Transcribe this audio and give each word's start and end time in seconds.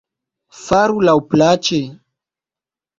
Faru 0.61 1.05
laŭplaĉe! 1.09 1.81